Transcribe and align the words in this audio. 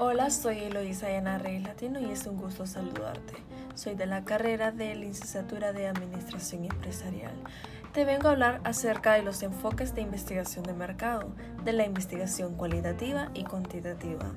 Hola, 0.00 0.30
soy 0.30 0.58
Eloisa 0.58 1.10
Yana 1.10 1.38
Reyes 1.38 1.62
Latino 1.62 2.00
y 2.00 2.10
es 2.10 2.26
un 2.26 2.38
gusto 2.38 2.66
saludarte. 2.66 3.34
Soy 3.74 3.94
de 3.94 4.06
la 4.06 4.24
carrera 4.24 4.72
de 4.72 4.94
licenciatura 4.94 5.72
de 5.72 5.86
Administración 5.86 6.64
Empresarial. 6.64 7.34
Te 7.92 8.04
vengo 8.04 8.28
a 8.28 8.32
hablar 8.32 8.60
acerca 8.64 9.12
de 9.12 9.22
los 9.22 9.42
enfoques 9.42 9.94
de 9.94 10.00
investigación 10.00 10.64
de 10.64 10.72
mercado, 10.72 11.34
de 11.64 11.72
la 11.74 11.84
investigación 11.84 12.54
cualitativa 12.56 13.30
y 13.34 13.44
cuantitativa. 13.44 14.32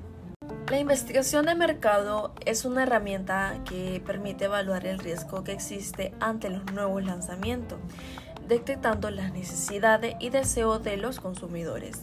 La 0.68 0.78
investigación 0.78 1.46
de 1.46 1.54
mercado 1.54 2.34
es 2.44 2.64
una 2.64 2.82
herramienta 2.82 3.60
que 3.64 4.02
permite 4.04 4.44
evaluar 4.44 4.86
el 4.86 4.98
riesgo 4.98 5.42
que 5.42 5.52
existe 5.52 6.12
ante 6.20 6.50
los 6.50 6.70
nuevos 6.72 7.02
lanzamientos, 7.04 7.78
detectando 8.46 9.10
las 9.10 9.32
necesidades 9.32 10.16
y 10.20 10.30
deseos 10.30 10.84
de 10.84 10.96
los 10.96 11.18
consumidores. 11.18 12.02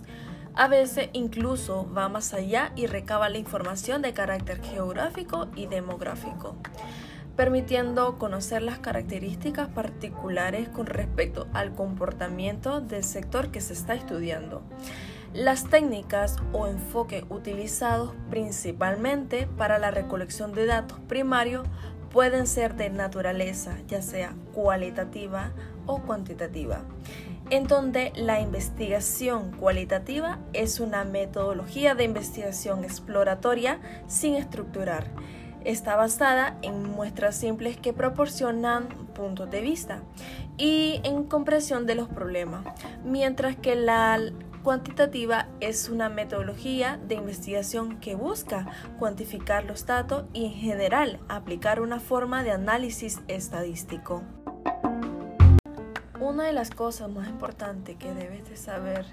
A 0.56 0.68
veces 0.68 1.10
incluso 1.14 1.92
va 1.98 2.10
más 2.10 2.34
allá 2.34 2.72
y 2.76 2.86
recaba 2.86 3.28
la 3.28 3.40
información 3.40 4.04
de 4.04 4.14
carácter 4.14 4.62
geográfico 4.62 5.48
y 5.56 5.66
demográfico, 5.66 6.56
permitiendo 7.36 8.20
conocer 8.20 8.62
las 8.62 8.78
características 8.78 9.70
particulares 9.70 10.70
con 10.70 10.86
respecto 10.86 11.48
al 11.54 11.74
comportamiento 11.74 12.82
del 12.82 13.04
sector 13.04 13.50
que 13.50 13.62
se 13.62 13.74
está 13.74 13.96
estudiando. 13.96 14.62
Las 15.34 15.68
técnicas 15.68 16.36
o 16.52 16.68
enfoques 16.68 17.24
utilizados 17.30 18.14
principalmente 18.30 19.48
para 19.58 19.80
la 19.80 19.90
recolección 19.90 20.54
de 20.54 20.68
datos 20.68 21.00
primarios 21.08 21.68
pueden 22.12 22.46
ser 22.46 22.76
de 22.76 22.92
naturaleza, 22.92 23.80
ya 23.88 24.04
sea 24.04 24.36
cualitativa 24.54 25.52
o 25.88 26.04
cuantitativa 26.04 26.84
en 27.50 27.68
donde 27.68 28.12
la 28.16 28.40
investigación 28.40 29.52
cualitativa 29.52 30.40
es 30.54 30.80
una 30.80 31.04
metodología 31.04 31.96
de 31.96 32.04
investigación 32.04 32.84
exploratoria 32.84 33.80
sin 34.08 34.36
estructurar. 34.36 35.12
Está 35.64 35.96
basada 35.96 36.58
en 36.62 36.84
muestras 36.84 37.36
simples 37.36 37.78
que 37.78 37.94
proporcionan 37.94 38.90
puntos 39.14 39.50
de 39.50 39.62
vista 39.62 40.02
y 40.58 41.00
en 41.04 41.24
comprensión 41.24 41.86
de 41.86 41.96
los 41.96 42.10
problemas, 42.10 42.66
mientras 43.06 43.56
que 43.56 43.76
la 43.76 44.20
cuantitativa 44.64 45.48
es 45.60 45.90
una 45.90 46.10
metodología 46.10 47.00
de 47.08 47.16
investigación 47.16 48.00
que 48.00 48.16
busca 48.16 48.68
cuantificar 48.98 49.66
los 49.66 49.86
datos 49.86 50.26
y 50.34 50.46
en 50.46 50.54
general 50.54 51.20
aplicar 51.28 51.82
una 51.82 52.00
forma 52.00 52.44
de 52.44 52.52
análisis 52.52 53.22
estadístico. 53.28 54.24
Una 56.24 56.46
de 56.46 56.54
las 56.54 56.70
cosas 56.70 57.10
más 57.10 57.28
importantes 57.28 57.98
que 57.98 58.14
debes 58.14 58.48
de 58.48 58.56
saber 58.56 59.06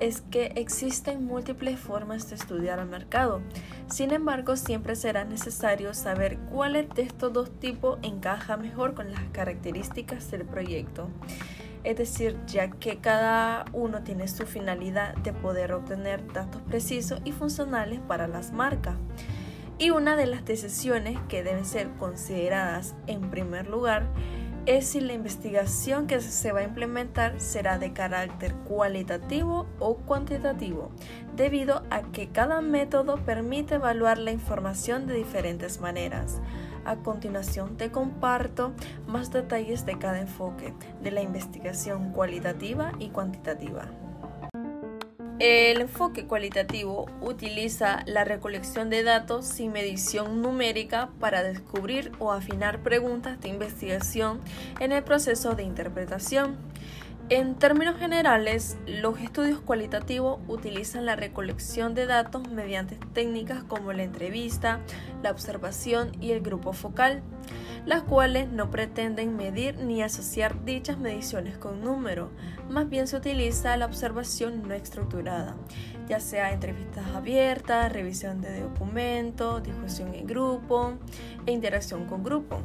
es 0.00 0.20
que 0.20 0.52
existen 0.56 1.24
múltiples 1.24 1.80
formas 1.80 2.28
de 2.28 2.36
estudiar 2.36 2.78
el 2.78 2.84
mercado. 2.84 3.40
Sin 3.86 4.12
embargo, 4.12 4.54
siempre 4.54 4.94
será 4.94 5.24
necesario 5.24 5.94
saber 5.94 6.36
cuál 6.52 6.74
de 6.74 7.02
estos 7.02 7.32
dos 7.32 7.50
tipos 7.58 7.98
encaja 8.02 8.58
mejor 8.58 8.92
con 8.92 9.10
las 9.10 9.22
características 9.32 10.30
del 10.30 10.44
proyecto. 10.44 11.08
Es 11.84 11.96
decir, 11.96 12.38
ya 12.46 12.70
que 12.70 12.98
cada 12.98 13.64
uno 13.72 14.02
tiene 14.02 14.28
su 14.28 14.44
finalidad 14.44 15.14
de 15.16 15.32
poder 15.32 15.72
obtener 15.72 16.30
datos 16.34 16.60
precisos 16.68 17.22
y 17.24 17.32
funcionales 17.32 17.98
para 18.00 18.28
las 18.28 18.52
marcas. 18.52 18.96
Y 19.78 19.88
una 19.88 20.16
de 20.16 20.26
las 20.26 20.44
decisiones 20.44 21.18
que 21.30 21.42
deben 21.42 21.64
ser 21.64 21.88
consideradas 21.98 22.94
en 23.06 23.30
primer 23.30 23.68
lugar 23.68 24.08
es 24.68 24.88
si 24.88 25.00
la 25.00 25.14
investigación 25.14 26.06
que 26.06 26.20
se 26.20 26.52
va 26.52 26.60
a 26.60 26.64
implementar 26.64 27.40
será 27.40 27.78
de 27.78 27.94
carácter 27.94 28.54
cualitativo 28.54 29.66
o 29.78 29.96
cuantitativo, 29.96 30.90
debido 31.34 31.84
a 31.88 32.02
que 32.02 32.28
cada 32.28 32.60
método 32.60 33.16
permite 33.24 33.76
evaluar 33.76 34.18
la 34.18 34.30
información 34.30 35.06
de 35.06 35.14
diferentes 35.14 35.80
maneras. 35.80 36.42
A 36.84 36.96
continuación 36.96 37.78
te 37.78 37.90
comparto 37.90 38.74
más 39.06 39.32
detalles 39.32 39.86
de 39.86 39.98
cada 39.98 40.20
enfoque 40.20 40.74
de 41.02 41.12
la 41.12 41.22
investigación 41.22 42.12
cualitativa 42.12 42.92
y 42.98 43.08
cuantitativa. 43.08 43.86
El 45.40 45.80
enfoque 45.82 46.24
cualitativo 46.24 47.06
utiliza 47.20 48.02
la 48.06 48.24
recolección 48.24 48.90
de 48.90 49.04
datos 49.04 49.46
sin 49.46 49.70
medición 49.70 50.42
numérica 50.42 51.10
para 51.20 51.44
descubrir 51.44 52.10
o 52.18 52.32
afinar 52.32 52.82
preguntas 52.82 53.40
de 53.40 53.48
investigación 53.48 54.40
en 54.80 54.90
el 54.90 55.04
proceso 55.04 55.54
de 55.54 55.62
interpretación. 55.62 56.56
En 57.30 57.56
términos 57.56 57.98
generales, 57.98 58.78
los 58.86 59.20
estudios 59.20 59.60
cualitativos 59.60 60.40
utilizan 60.48 61.04
la 61.04 61.14
recolección 61.14 61.94
de 61.94 62.06
datos 62.06 62.48
mediante 62.48 62.96
técnicas 63.12 63.62
como 63.64 63.92
la 63.92 64.02
entrevista, 64.02 64.80
la 65.22 65.30
observación 65.30 66.12
y 66.22 66.30
el 66.30 66.40
grupo 66.40 66.72
focal, 66.72 67.22
las 67.84 68.02
cuales 68.02 68.48
no 68.48 68.70
pretenden 68.70 69.36
medir 69.36 69.76
ni 69.76 70.02
asociar 70.02 70.64
dichas 70.64 70.96
mediciones 70.96 71.58
con 71.58 71.82
número, 71.82 72.30
más 72.70 72.88
bien 72.88 73.06
se 73.06 73.18
utiliza 73.18 73.76
la 73.76 73.84
observación 73.84 74.66
no 74.66 74.72
estructurada, 74.72 75.54
ya 76.08 76.20
sea 76.20 76.52
entrevistas 76.52 77.08
abiertas, 77.14 77.92
revisión 77.92 78.40
de 78.40 78.62
documentos, 78.62 79.62
discusión 79.62 80.14
en 80.14 80.26
grupo 80.26 80.94
e 81.44 81.52
interacción 81.52 82.06
con 82.06 82.24
grupo. 82.24 82.62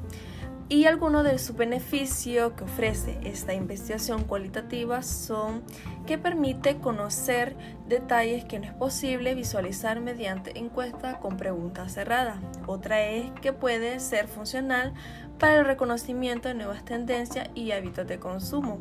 Y 0.74 0.88
algunos 0.88 1.24
de 1.24 1.38
sus 1.38 1.56
beneficios 1.56 2.54
que 2.54 2.64
ofrece 2.64 3.20
esta 3.24 3.54
investigación 3.54 4.24
cualitativa 4.24 5.04
son 5.04 5.62
que 6.08 6.18
permite 6.18 6.78
conocer 6.78 7.56
detalles 7.88 8.44
que 8.46 8.58
no 8.58 8.66
es 8.66 8.74
posible 8.74 9.36
visualizar 9.36 10.02
mediante 10.02 10.58
encuesta 10.58 11.20
con 11.20 11.38
preguntas 11.38 11.94
cerradas. 11.94 12.40
Otra 12.66 13.04
es 13.04 13.30
que 13.40 13.54
puede 13.54 14.00
ser 14.00 14.28
funcional 14.28 14.96
para 15.38 15.60
el 15.60 15.66
reconocimiento 15.66 16.48
de 16.48 16.56
nuevas 16.56 16.84
tendencias 16.84 17.50
y 17.54 17.70
hábitos 17.70 18.08
de 18.08 18.18
consumo. 18.18 18.80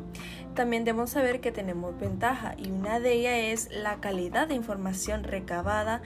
También 0.55 0.85
debemos 0.85 1.11
saber 1.11 1.41
que 1.41 1.51
tenemos 1.51 1.95
ventaja 1.99 2.55
y 2.57 2.71
una 2.71 2.99
de 2.99 3.13
ellas 3.13 3.69
es 3.69 3.71
la 3.71 3.97
calidad 3.97 4.47
de 4.47 4.55
información 4.55 5.23
recabada 5.23 6.01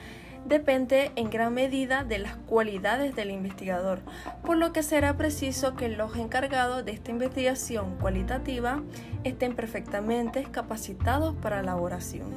depende 0.47 1.11
en 1.15 1.29
gran 1.29 1.53
medida 1.53 2.03
de 2.03 2.19
las 2.19 2.35
cualidades 2.35 3.15
del 3.15 3.31
investigador, 3.31 3.99
por 4.43 4.57
lo 4.57 4.71
que 4.71 4.81
será 4.81 5.17
preciso 5.17 5.75
que 5.75 5.89
los 5.89 6.15
encargados 6.15 6.85
de 6.85 6.93
esta 6.93 7.11
investigación 7.11 7.97
cualitativa 7.97 8.81
estén 9.23 9.55
perfectamente 9.55 10.43
capacitados 10.43 11.35
para 11.35 11.57
la 11.57 11.73
elaboración. 11.73 12.31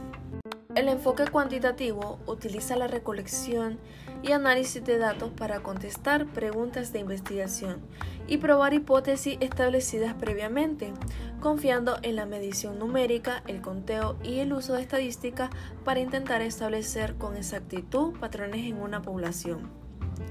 El 0.75 0.89
enfoque 0.89 1.25
cuantitativo 1.27 2.21
utiliza 2.27 2.77
la 2.77 2.87
recolección 2.87 3.79
y 4.23 4.33
análisis 4.33 4.85
de 4.85 4.99
datos 4.99 5.31
para 5.31 5.61
contestar 5.61 6.27
preguntas 6.27 6.93
de 6.93 7.01
investigación 7.01 7.81
y 8.29 8.39
probar 8.39 8.73
hipótesis 8.73 9.37
establecidas 9.41 10.15
previamente, 10.15 10.93
confiando 11.41 11.99
en 12.03 12.17
la 12.17 12.27
medición 12.27 12.79
numérica, 12.79 13.43
el 13.47 13.61
conteo 13.61 14.17
y 14.23 14.39
el 14.39 14.53
uso 14.53 14.75
de 14.75 14.83
estadísticas 14.83 15.51
para 15.85 16.01
intentar 16.01 16.43
establecer 16.43 17.17
con 17.17 17.37
exactitud 17.37 18.13
patrones 18.21 18.67
en 18.67 18.81
una 18.81 19.03
población. 19.03 19.71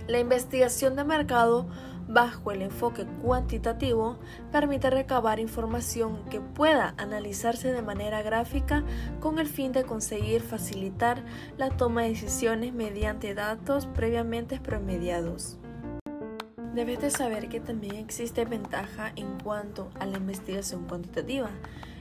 La 0.07 0.19
investigación 0.19 0.95
de 0.95 1.03
mercado 1.03 1.67
bajo 2.07 2.51
el 2.51 2.63
enfoque 2.63 3.05
cuantitativo 3.21 4.17
permite 4.51 4.89
recabar 4.89 5.39
información 5.39 6.25
que 6.29 6.41
pueda 6.41 6.95
analizarse 6.97 7.71
de 7.71 7.83
manera 7.83 8.23
gráfica 8.23 8.83
con 9.19 9.37
el 9.37 9.47
fin 9.47 9.71
de 9.71 9.83
conseguir 9.83 10.41
facilitar 10.41 11.23
la 11.57 11.69
toma 11.69 12.01
de 12.01 12.09
decisiones 12.09 12.73
mediante 12.73 13.35
datos 13.35 13.85
previamente 13.85 14.59
promediados. 14.59 15.58
Debes 16.73 17.01
de 17.01 17.09
saber 17.09 17.49
que 17.49 17.59
también 17.59 17.95
existe 17.95 18.45
ventaja 18.45 19.11
en 19.15 19.39
cuanto 19.39 19.89
a 19.99 20.05
la 20.05 20.17
investigación 20.17 20.85
cuantitativa 20.87 21.49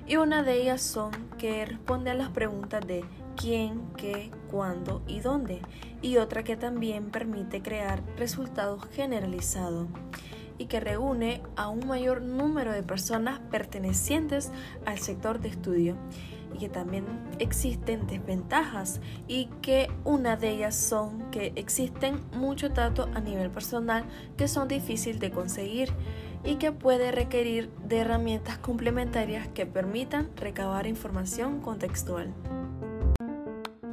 y 0.07 0.17
una 0.17 0.43
de 0.43 0.61
ellas 0.61 0.83
son 0.83 1.11
que 1.39 1.65
responde 1.65 2.11
a 2.11 2.15
las 2.15 2.29
preguntas 2.31 2.87
de 2.87 3.03
quién, 3.37 3.81
qué, 3.97 4.31
cuándo 4.51 5.03
y 5.07 5.21
dónde, 5.21 5.61
y 6.03 6.19
otra 6.19 6.45
que 6.45 6.57
también 6.57 7.11
permite 7.11 7.63
crear 7.63 8.03
resultados 8.17 8.85
generalizados 8.93 9.87
y 10.59 10.67
que 10.67 10.81
reúne 10.81 11.43
a 11.57 11.69
un 11.69 11.87
mayor 11.87 12.21
número 12.21 12.73
de 12.73 12.83
personas 12.83 13.41
pertenecientes 13.51 14.51
al 14.85 14.99
sector 14.99 15.41
de 15.41 15.49
estudio 15.49 15.97
y 16.55 16.59
que 16.59 16.69
también 16.69 17.05
existen 17.39 18.07
desventajas 18.07 19.01
y 19.27 19.47
que 19.63 19.91
una 20.05 20.37
de 20.37 20.51
ellas 20.51 20.75
son 20.77 21.31
que 21.31 21.53
existen 21.57 22.21
muchos 22.33 22.75
datos 22.75 23.09
a 23.15 23.21
nivel 23.21 23.51
personal 23.51 24.05
que 24.37 24.49
son 24.49 24.69
difíciles 24.69 25.21
de 25.21 25.31
conseguir 25.31 25.91
y 26.45 26.57
que 26.57 26.73
puede 26.73 27.11
requerir 27.13 27.71
de 27.85 27.99
herramientas 27.99 28.59
complementarias 28.59 29.49
que 29.49 29.67
permitan 29.67 30.31
recabar 30.37 30.87
información 30.87 31.61
contextual. 31.61 32.33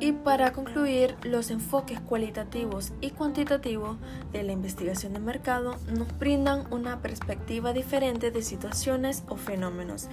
Y 0.01 0.11
para 0.11 0.51
concluir, 0.51 1.15
los 1.23 1.51
enfoques 1.51 2.01
cualitativos 2.01 2.91
y 2.99 3.11
cuantitativos 3.11 3.95
de 4.33 4.43
la 4.43 4.51
investigación 4.51 5.13
de 5.13 5.19
mercado 5.19 5.77
nos 5.89 6.19
brindan 6.19 6.65
una 6.73 7.01
perspectiva 7.01 7.71
diferente 7.71 8.29
de 8.29 8.41
situaciones 8.41 9.23
o 9.29 9.37
fenómenos. 9.37 10.09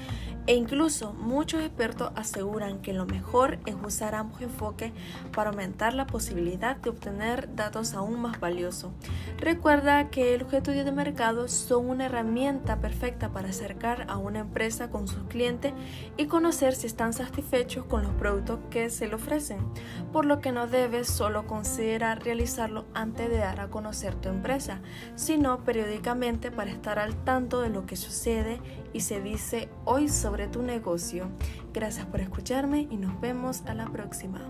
E 0.46 0.55
incluso 0.55 1.12
muchos 1.14 1.62
expertos 1.62 2.12
aseguran 2.14 2.81
que 2.81 2.93
lo 2.93 3.06
mejor 3.06 3.58
es 3.67 3.75
usar 3.84 4.14
ambos 4.14 4.40
enfoques 4.40 4.93
para 5.32 5.50
aumentar 5.50 5.94
la 5.94 6.06
posibilidad 6.06 6.76
de 6.76 6.90
obtener 6.90 7.55
datos 7.56 7.94
aún 7.94 8.20
más 8.20 8.38
valiosos. 8.38 8.93
Recuerda 9.38 10.11
que 10.11 10.38
los 10.38 10.52
estudios 10.52 10.85
de 10.85 10.93
mercado 10.93 11.49
son 11.49 11.90
una 11.90 12.06
herramienta 12.06 12.81
perfecta 12.81 13.31
para 13.31 13.49
acercar 13.49 14.06
a 14.08 14.17
una 14.17 14.40
empresa 14.40 14.90
con 14.90 15.08
sus 15.08 15.25
clientes 15.25 15.73
y 16.17 16.26
conocer 16.26 16.76
si 16.76 16.87
están 16.87 17.12
satisfechos 17.12 17.85
con 17.87 18.05
los 18.05 18.12
productos 18.12 18.61
que 18.70 18.88
se 18.88 19.08
le 19.08 19.17
ofrecen 19.17 19.71
por 20.12 20.24
lo 20.24 20.40
que 20.40 20.52
no 20.52 20.66
debes 20.66 21.08
solo 21.08 21.46
considerar 21.46 22.22
realizarlo 22.24 22.84
antes 22.94 23.30
de 23.30 23.38
dar 23.38 23.60
a 23.60 23.69
conocer 23.69 24.14
tu 24.14 24.28
empresa, 24.28 24.80
sino 25.14 25.64
periódicamente 25.64 26.50
para 26.50 26.70
estar 26.70 26.98
al 26.98 27.14
tanto 27.24 27.60
de 27.60 27.70
lo 27.70 27.86
que 27.86 27.96
sucede 27.96 28.60
y 28.92 29.00
se 29.00 29.20
dice 29.20 29.69
hoy 29.84 30.08
sobre 30.08 30.48
tu 30.48 30.62
negocio. 30.62 31.28
Gracias 31.72 32.06
por 32.06 32.20
escucharme 32.20 32.86
y 32.90 32.96
nos 32.96 33.20
vemos 33.20 33.62
a 33.66 33.74
la 33.74 33.86
próxima. 33.86 34.40